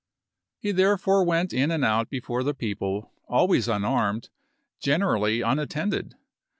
[0.57, 4.29] He therefore went in and out before the people, always unarmed,
[4.79, 6.15] generally unattended.